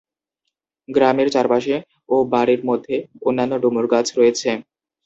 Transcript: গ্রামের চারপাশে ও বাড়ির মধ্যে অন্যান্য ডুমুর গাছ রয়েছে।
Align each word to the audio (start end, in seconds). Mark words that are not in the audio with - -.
গ্রামের 0.89 1.27
চারপাশে 1.31 1.75
ও 2.09 2.25
বাড়ির 2.33 2.61
মধ্যে 2.69 2.95
অন্যান্য 3.27 3.53
ডুমুর 3.63 3.85
গাছ 3.93 4.07
রয়েছে। 4.17 4.49